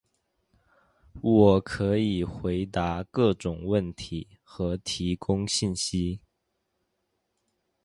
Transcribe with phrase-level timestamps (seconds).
[1.21, 6.19] 我可以回答各种问题和提供信息。